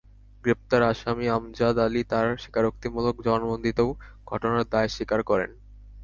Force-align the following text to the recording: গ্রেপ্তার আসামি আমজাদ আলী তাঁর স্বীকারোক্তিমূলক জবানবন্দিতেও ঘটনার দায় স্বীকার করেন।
গ্রেপ্তার 0.43 0.81
আসামি 0.83 1.25
আমজাদ 1.29 1.75
আলী 1.77 2.01
তাঁর 2.11 2.27
স্বীকারোক্তিমূলক 2.37 3.15
জবানবন্দিতেও 3.25 3.89
ঘটনার 4.27 4.63
দায় 4.71 4.89
স্বীকার 4.95 5.19
করেন। 5.23 5.51